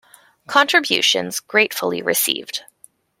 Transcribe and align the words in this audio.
Contributions 0.47 1.39
gratefully 1.39 2.01
received 2.01 2.61